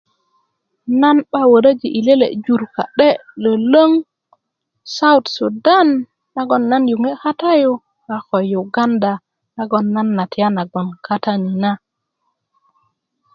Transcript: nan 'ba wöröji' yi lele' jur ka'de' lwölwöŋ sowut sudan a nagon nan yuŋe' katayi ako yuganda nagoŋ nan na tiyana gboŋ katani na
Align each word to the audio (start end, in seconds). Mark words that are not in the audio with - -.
nan 1.01 1.17
'ba 1.23 1.41
wöröji' 1.51 1.93
yi 1.95 2.01
lele' 2.07 2.27
jur 2.45 2.61
ka'de' 2.75 3.19
lwölwöŋ 3.41 3.91
sowut 4.95 5.25
sudan 5.35 5.87
a 5.99 6.03
nagon 6.35 6.63
nan 6.71 6.83
yuŋe' 6.91 7.19
katayi 7.23 7.67
ako 8.17 8.37
yuganda 8.53 9.11
nagoŋ 9.55 9.85
nan 9.95 10.07
na 10.17 10.23
tiyana 10.31 10.63
gboŋ 10.71 10.87
katani 11.05 11.51
na 11.63 11.71